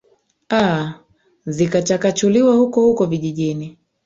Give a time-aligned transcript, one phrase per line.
[0.49, 0.93] a
[1.47, 3.77] zikachakachuliwa huko huko vijijini